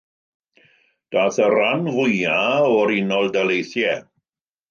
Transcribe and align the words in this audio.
Daeth 1.15 1.37
y 1.47 1.49
rhan 1.55 1.91
fwyaf 1.97 2.71
o'r 2.79 2.95
Unol 2.97 3.31
Daleithiau. 3.37 4.05